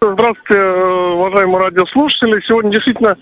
[0.00, 2.40] Здравствуйте, э, уважаемые радиослушатели.
[2.46, 3.16] Сегодня действительно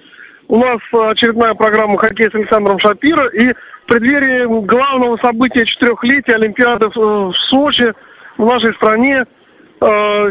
[0.48, 3.28] у нас очередная программа «Хоккей с Александром Шапиро».
[3.28, 7.94] И в преддверии главного события четырехлетия Олимпиады в Сочи,
[8.36, 9.24] в нашей стране, э,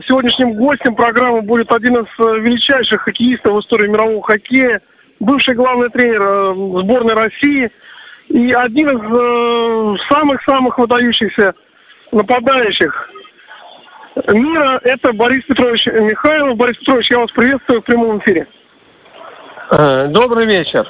[0.08, 4.82] сегодняшним гостем программы будет один из э, величайших хоккеистов в истории мирового хоккея,
[5.20, 6.54] бывший главный тренер
[6.84, 7.72] сборной России
[8.28, 11.56] и один из самых-самых выдающихся
[12.12, 13.10] нападающих
[14.34, 14.80] мира.
[14.84, 16.58] Это Борис Петрович Михайлов.
[16.58, 18.48] Борис Петрович, я вас приветствую в прямом эфире.
[19.72, 20.88] Э, добрый вечер.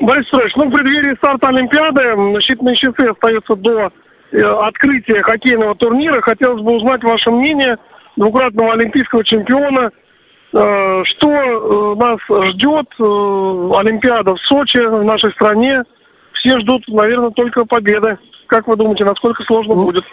[0.00, 2.00] Борис Петрович, ну в преддверии старта Олимпиады
[2.40, 3.90] считанные часы остаются до
[4.32, 6.20] э, открытия хоккейного турнира.
[6.20, 7.76] Хотелось бы узнать ваше мнение
[8.16, 9.90] двукратного олимпийского чемпиона.
[10.52, 12.18] Э, что нас
[12.50, 12.86] ждет?
[12.98, 15.82] Олимпиада в Сочи, в нашей стране.
[16.32, 18.18] Все ждут, наверное, только победы.
[18.46, 20.04] Как вы думаете, насколько сложно ну, будет?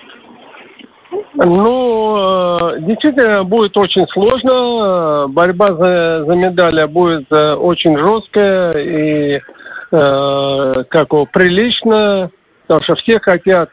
[1.36, 5.28] Ну, э, действительно, будет очень сложно.
[5.30, 9.42] Борьба за, за медали будет э, очень жесткая и
[9.92, 12.30] э, как его, прилично,
[12.68, 13.70] потому что все хотят,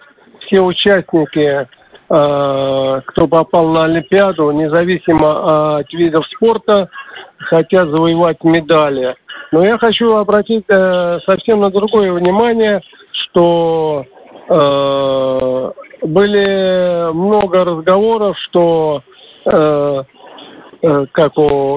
[0.46, 1.66] все участники,
[2.08, 6.88] э, кто попал на Олимпиаду, независимо от видов спорта,
[7.38, 9.14] хотят завоевать медали.
[9.52, 12.80] Но я хочу обратить э, совсем на другое внимание,
[13.12, 14.06] что
[16.02, 19.02] были много разговоров, что
[19.52, 20.02] э,
[20.82, 21.32] э, как,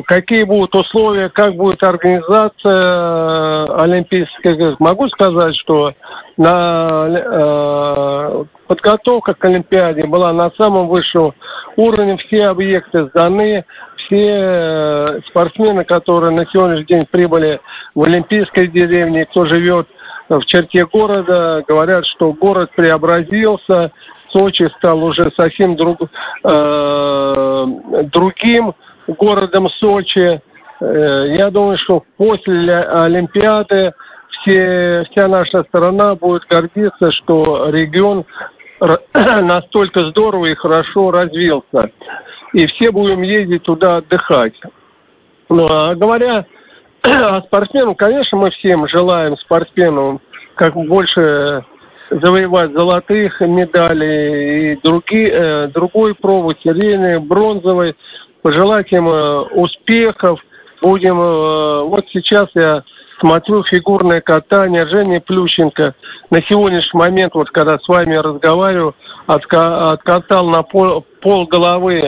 [0.07, 4.75] какие будут условия, как будет организация э, Олимпийской.
[4.79, 5.93] Могу сказать, что
[6.37, 11.33] на, э, подготовка к Олимпиаде была на самом высшем
[11.75, 13.65] уровне, все объекты сданы,
[13.97, 17.59] все э, спортсмены, которые на сегодняшний день прибыли
[17.95, 19.87] в Олимпийской деревне, кто живет
[20.39, 23.91] в черте города, говорят, что город преобразился,
[24.33, 26.01] Сочи стал уже совсем друг,
[26.43, 27.65] э,
[28.11, 28.73] другим
[29.07, 30.41] городом Сочи.
[30.81, 33.93] Э, я думаю, что после Олимпиады
[34.29, 38.25] все, вся наша страна будет гордиться, что регион
[39.13, 41.91] настолько здорово и хорошо развился.
[42.53, 44.53] И все будем ездить туда отдыхать.
[45.49, 46.45] Ну, а говоря
[47.03, 50.21] о спортсменах, конечно, мы всем желаем спортсменам
[50.55, 51.65] как больше
[52.09, 57.95] завоевать золотых медалей и другие, э, другой пробы, серийной, бронзовой.
[58.41, 60.39] Пожелать им э, успехов.
[60.81, 62.83] Будем, э, вот сейчас я
[63.19, 65.95] смотрю фигурное катание Жени Плющенко.
[66.29, 68.95] На сегодняшний момент, вот когда с вами разговариваю,
[69.27, 71.99] отка откатал на пол, пол головы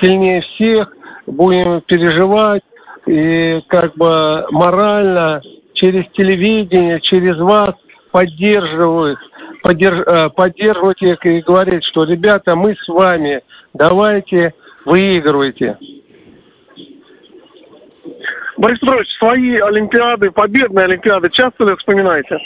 [0.00, 0.92] сильнее всех.
[1.26, 2.62] Будем переживать
[3.06, 5.40] и как бы морально
[5.74, 7.72] через телевидение, через вас
[8.10, 9.18] поддерживают
[9.62, 13.42] поддерж, э, поддерживать их и говорить, что, ребята, мы с вами,
[13.74, 15.78] давайте, выигрывайте.
[18.56, 22.38] Борис Петрович, свои Олимпиады, победные Олимпиады часто ли вспоминаете?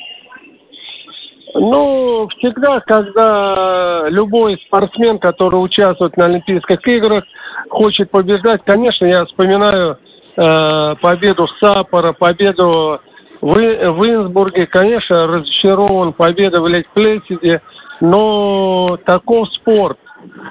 [1.55, 7.25] Ну, всегда, когда любой спортсмен, который участвует на Олимпийских играх,
[7.69, 9.99] хочет побеждать, конечно, я вспоминаю
[10.41, 13.01] э, победу Сапора, победу
[13.41, 17.61] в, в Инсбурге, конечно, разочарован победой в Лейт-Плесиде,
[18.01, 19.99] но таков спорт.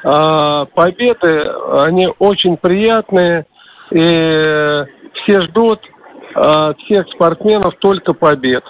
[0.03, 3.45] А, победы, они очень приятные,
[3.91, 5.79] и все ждут
[6.35, 8.63] от всех спортсменов только побед.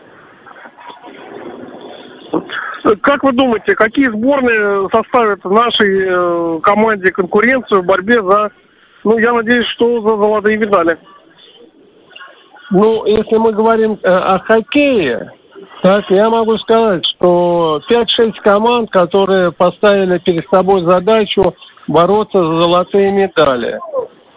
[3.02, 8.52] Как вы думаете, какие сборные составят нашей э, команде конкуренцию в борьбе за,
[9.10, 11.00] ну, я надеюсь, что за золотые медали?
[12.70, 15.32] Ну, если мы говорим э, о хоккее,
[15.82, 21.56] так я могу сказать, что 5-6 команд, которые поставили перед собой задачу
[21.88, 23.80] бороться за золотые медали.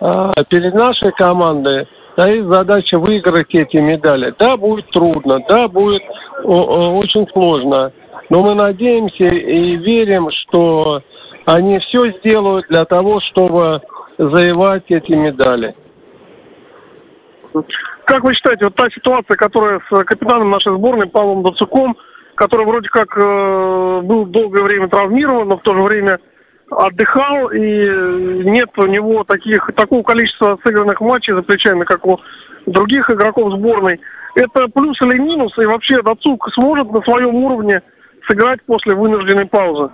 [0.01, 4.35] А перед нашей командой стоит задача выиграть эти медали.
[4.39, 6.03] Да, будет трудно, да, будет
[6.45, 7.93] очень сложно.
[8.31, 11.03] Но мы надеемся и верим, что
[11.45, 13.83] они все сделают для того, чтобы
[14.29, 15.75] завоевать эти медали.
[18.05, 21.97] Как вы считаете, вот та ситуация, которая с капитаном нашей сборной Павлом Дацуком,
[22.35, 26.19] который вроде как э, был долгое время травмирован, но в то же время
[26.71, 27.61] отдыхал, и
[28.45, 32.19] нет у него таких, такого количества сыгранных матчей за плечами, как у
[32.67, 34.01] других игроков сборной.
[34.35, 37.83] Это плюс или минус, и вообще Дацук сможет на своем уровне
[38.27, 39.93] сыграть после вынужденной паузы?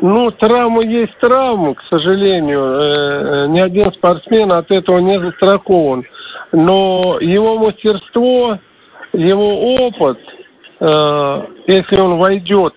[0.00, 2.60] Ну, травма есть травма, к сожалению.
[2.60, 6.04] Э, э, ни один спортсмен от этого не застрахован.
[6.52, 8.58] Но его мастерство,
[9.12, 10.18] его опыт,
[10.80, 12.74] э, если он войдет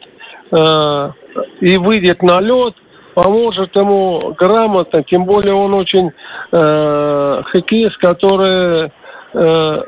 [1.62, 2.76] и выйдет на лед,
[3.14, 6.12] поможет ему грамотно, тем более он очень
[6.52, 8.92] э, хоккеист, который
[9.34, 9.84] э,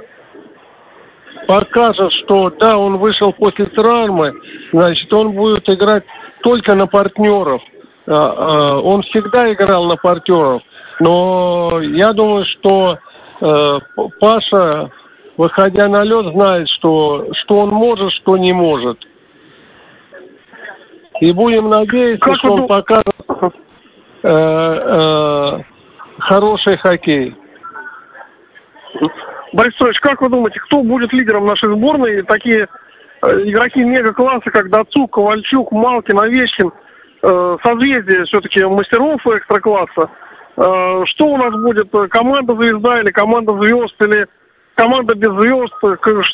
[1.48, 4.34] покажет, что да, он вышел после травмы,
[4.72, 6.04] значит, он будет играть
[6.46, 7.62] только на партнеров.
[8.06, 10.62] Э, э, он всегда играл на партнеров.
[11.00, 13.00] Но я думаю, что
[13.42, 13.80] э,
[14.22, 14.92] Паша,
[15.38, 19.00] выходя на лед, знает, что, что он может, что не может.
[21.20, 23.08] И будем надеяться, как что он покажет
[24.22, 25.60] э, э,
[26.20, 27.36] хороший хоккей.
[29.52, 32.22] Борис Петрович, как вы думаете, кто будет лидером нашей сборной?
[32.22, 32.68] Такие
[33.32, 36.72] игроки мега-класса, как Дацук, Ковальчук, Малкин, Овечкин,
[37.24, 40.10] э, созвездие все-таки мастеров экстра-класса.
[40.58, 41.90] Э, что у нас будет?
[42.10, 44.28] Команда звезда или команда звезд, или
[44.76, 45.74] команда без звезд?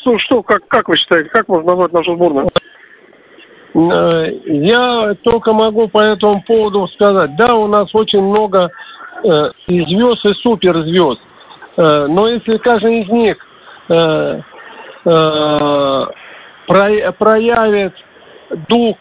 [0.00, 2.48] Что, что как, как вы считаете, как можно назвать нашу сборную?
[3.74, 7.36] Э, я только могу по этому поводу сказать.
[7.36, 8.70] Да, у нас очень много
[9.24, 11.20] э, и звезд, и суперзвезд.
[11.78, 13.36] Э, но если каждый из них
[13.88, 14.40] э,
[16.66, 17.94] про, проявит
[18.68, 18.96] дух,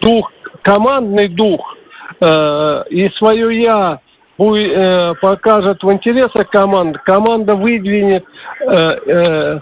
[0.00, 0.30] дух,
[0.62, 1.76] командный дух
[2.20, 4.00] э, и свое я
[4.36, 8.24] будет, э, покажет в интересах команды, команда выдвинет
[8.60, 8.74] э,
[9.06, 9.58] э,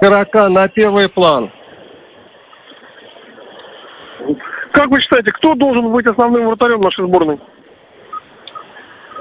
[0.00, 1.50] игрока на первый план.
[4.72, 7.38] Как вы считаете, кто должен быть основным вратарем нашей сборной?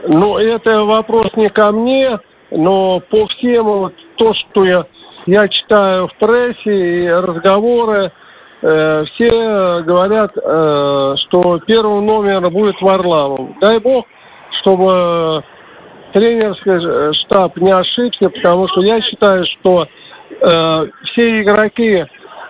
[0.07, 2.19] Ну, это вопрос не ко мне,
[2.51, 4.85] но по всем вот то, что я,
[5.29, 8.11] я читаю в прессе и разговоры,
[8.61, 13.39] э, все говорят, э, что первый номер будет Варламов.
[13.61, 14.05] Дай бог,
[14.61, 15.43] чтобы
[16.13, 22.05] тренерский штаб не ошибся, потому что я считаю, что э, все игроки,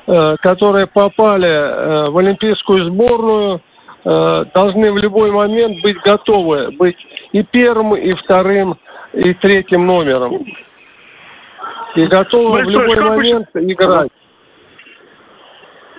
[0.07, 3.61] э, которые попали э, в олимпийскую сборную,
[4.05, 6.97] э, должны в любой момент быть готовы быть
[7.33, 8.77] и первым, и вторым,
[9.13, 10.45] и третьим номером.
[11.95, 13.71] И готовы Борис в любой момент вы...
[13.71, 14.11] играть.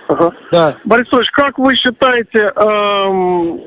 [0.07, 0.31] Ага.
[0.51, 0.77] Да.
[0.85, 3.61] Борис Ильич, как вы считаете, эм,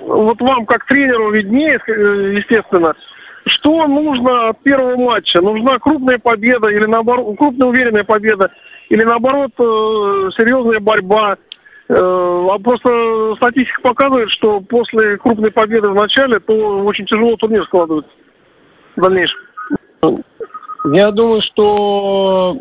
[0.00, 2.94] вот вам как тренеру виднее, естественно,
[3.46, 5.40] что нужно от первого матча?
[5.40, 8.50] Нужна крупная победа или наоборот, крупная уверенная победа,
[8.88, 11.36] или наоборот э, серьезная борьба?
[11.88, 16.52] Э, а просто статистика показывает, что после крупной победы в начале, то
[16.84, 18.10] очень тяжело турнир складывается
[18.96, 19.38] в дальнейшем.
[20.92, 22.58] Я думаю, что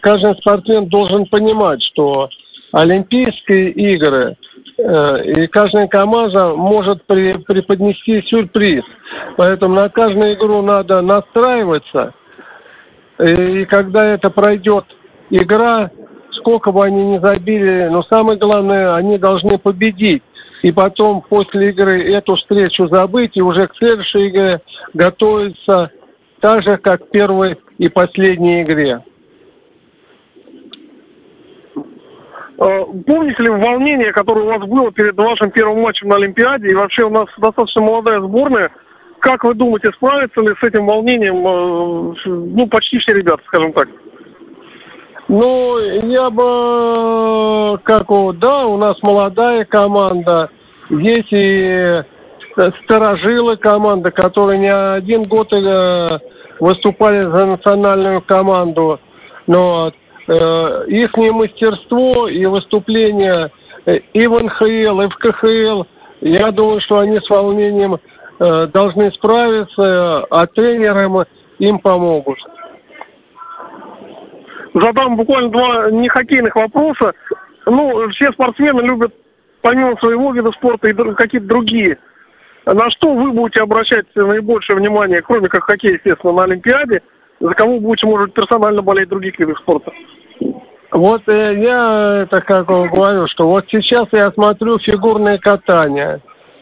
[0.00, 2.28] каждый спортсмен должен понимать, что
[2.72, 4.36] Олимпийские игры
[4.76, 8.84] э, и каждая команда может при, преподнести сюрприз.
[9.36, 12.12] Поэтому на каждую игру надо настраиваться.
[13.18, 14.84] И, и когда это пройдет
[15.30, 15.90] игра,
[16.32, 20.22] сколько бы они ни забили, но самое главное, они должны победить.
[20.62, 24.60] И потом после игры эту встречу забыть и уже к следующей игре
[24.92, 25.90] готовиться
[26.46, 29.02] так же, как к первой и последней игре.
[32.56, 36.68] А, помните ли волнение, которое у вас было перед вашим первым матчем на Олимпиаде?
[36.68, 38.70] И вообще у нас достаточно молодая сборная.
[39.18, 43.88] Как вы думаете, справятся ли с этим волнением а, ну, почти все ребята, скажем так?
[45.26, 48.06] Ну, я бы, как
[48.38, 50.50] да, у нас молодая команда,
[50.90, 52.02] есть и
[52.84, 56.06] старожилы команда, которые не один год э,
[56.60, 59.00] выступали за национальную команду,
[59.46, 59.92] но
[60.26, 63.50] э, их мастерство и выступление
[63.86, 65.82] э, и в НХЛ, и в КХЛ,
[66.20, 67.96] я думаю, что они с волнением
[68.38, 71.24] э, должны справиться, а тренерам
[71.58, 72.38] им помогут
[74.80, 77.12] задам буквально два не хоккейных вопроса.
[77.66, 79.14] Ну, все спортсмены любят
[79.62, 81.98] помимо своего вида спорта и какие-то другие.
[82.66, 87.00] На что вы будете обращать наибольшее внимание, кроме как хоккей, естественно, на Олимпиаде?
[87.38, 89.92] За кого будете, может, персонально болеть других видах спорта?
[90.90, 96.20] Вот э, я это как говорю, что вот сейчас я смотрю фигурное катание.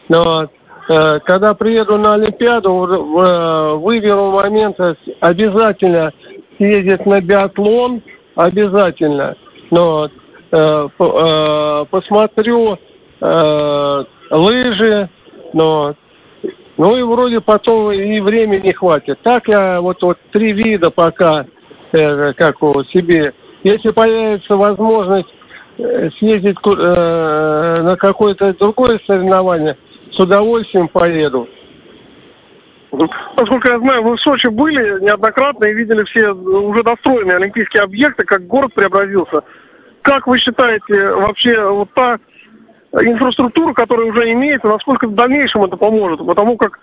[0.09, 4.77] Но э, когда приеду на Олимпиаду, э, выберу момент
[5.21, 6.11] обязательно
[6.57, 8.03] съездить на биатлон
[8.35, 9.35] обязательно,
[9.71, 10.09] но э,
[10.51, 12.77] э, посмотрю
[13.21, 15.09] э, лыжи,
[15.55, 15.95] но
[16.77, 19.17] ну и вроде потом и времени хватит.
[19.23, 21.45] Так я вот, вот три вида пока
[21.93, 23.33] э, как у себе.
[23.63, 25.29] Если появится возможность
[25.77, 29.77] э, съездить э, на какое-то другое соревнование,
[30.11, 31.47] с удовольствием поеду.
[32.91, 38.25] Насколько я знаю, вы в Сочи были неоднократно и видели все уже достроенные олимпийские объекты,
[38.25, 39.43] как город преобразился.
[40.01, 42.19] Как вы считаете, вообще вот та
[43.03, 46.25] инфраструктура, которая уже имеется, насколько в дальнейшем это поможет.
[46.25, 46.79] Потому как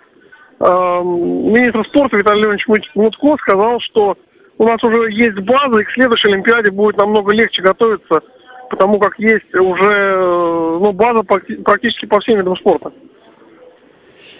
[0.59, 0.65] э,
[1.03, 4.15] министр спорта Виталий Леонидович Мутко сказал, что
[4.57, 8.21] у нас уже есть база, и к следующей Олимпиаде будет намного легче готовиться,
[8.69, 12.91] потому как есть уже э, ну, база практически по всем видам спорта.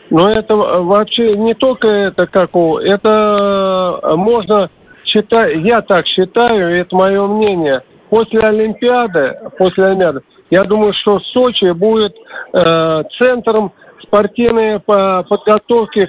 [0.10, 4.70] Но это вообще не только это как это э, можно
[5.06, 7.82] считать, я так считаю, это мое мнение.
[8.10, 12.16] После Олимпиады, после Олимпиады, я думаю, что Сочи будет
[12.54, 13.72] э, центром
[14.02, 16.08] спортивной подготовки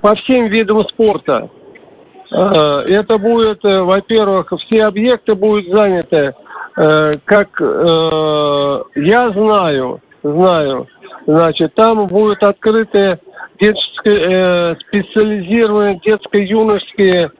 [0.00, 1.50] по всем видам спорта.
[2.34, 6.34] Э, это будет, э, во-первых, все объекты будут заняты,
[6.76, 10.88] э, как я знаю, знаю,
[11.26, 13.20] значит, там будут открыты
[13.60, 17.30] детские, специализированные детско-юношеские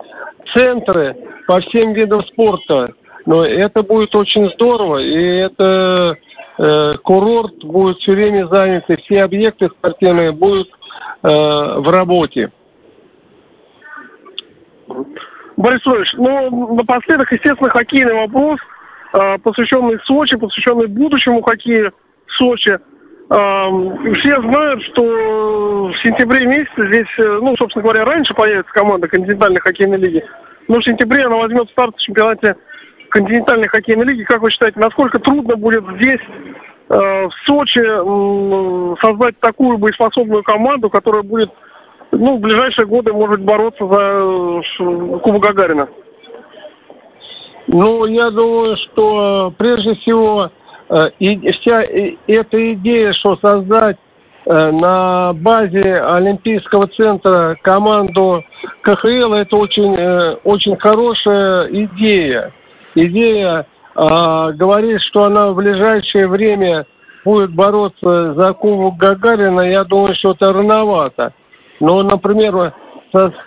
[0.54, 1.16] центры
[1.48, 2.86] по всем видам спорта.
[3.26, 6.16] Но это будет очень здорово, и это
[6.58, 12.50] э, курорт будет все время занят, и все объекты спортивные будут э, в работе.
[15.56, 18.58] Борис Петрович, ну, напоследок, естественно, хоккейный вопрос,
[19.14, 21.92] э, посвященный Сочи, посвященный будущему хоккею
[22.36, 22.72] Сочи.
[22.72, 22.78] Э,
[24.20, 29.60] все знают, что в сентябре месяце здесь, э, ну, собственно говоря, раньше появится команда континентальной
[29.60, 30.24] хоккейной лиги,
[30.68, 32.56] но в сентябре она возьмет старт в чемпионате
[33.14, 34.24] континентальной хоккейной лиги.
[34.24, 36.20] Как вы считаете, насколько трудно будет здесь,
[36.88, 37.80] э, в Сочи,
[39.00, 41.50] создать такую боеспособную команду, которая будет
[42.10, 45.88] ну, в ближайшие годы, может бороться за Кубок Гагарина?
[47.68, 50.50] Ну, я думаю, что прежде всего
[50.90, 51.82] э, и вся
[52.26, 53.96] эта идея, что создать
[54.46, 58.42] э, на базе Олимпийского центра команду
[58.82, 59.94] КХЛ, это очень,
[60.42, 62.52] очень хорошая идея
[62.94, 66.86] идея э, говорит, что она в ближайшее время
[67.24, 71.32] будет бороться за Кубок Гагарина, я думаю, что это рановато.
[71.80, 72.72] Но, например,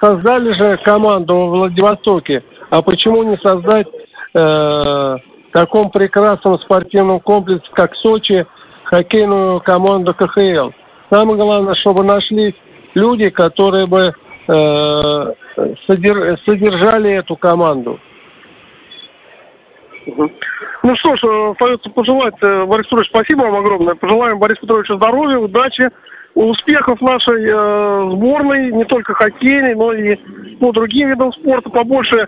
[0.01, 3.87] создали же команду в Владивостоке, а почему не создать
[4.33, 5.15] э,
[5.51, 8.45] таком прекрасном спортивном комплексе, как Сочи,
[8.85, 10.71] хоккейную команду КХЛ?
[11.09, 12.55] Самое главное, чтобы нашлись
[12.93, 14.13] люди, которые бы
[14.47, 15.33] э,
[15.87, 17.99] содержали эту команду.
[20.83, 23.95] Ну что ж, э, остается пожелать, э, Борис Петрович, спасибо вам огромное.
[23.95, 25.89] Пожелаем Борису Петровичу здоровья, удачи,
[26.35, 30.17] успехов нашей э, сборной, не только хоккейной, но и
[30.59, 32.27] ну, другим видам спорта, побольше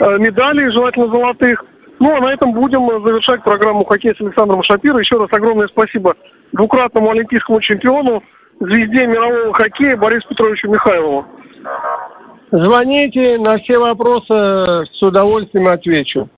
[0.00, 1.64] э, медалей, желательно золотых.
[1.98, 4.98] Ну, а на этом будем завершать программу «Хоккей» с Александром Шапиро.
[4.98, 6.14] Еще раз огромное спасибо
[6.52, 8.22] двукратному олимпийскому чемпиону,
[8.58, 11.26] звезде мирового хоккея Борису Петровичу Михайлову.
[12.52, 16.28] Звоните, на все вопросы с удовольствием отвечу.